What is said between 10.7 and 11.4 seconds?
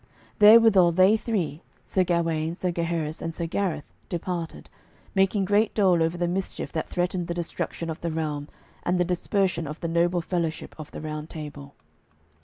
of the Round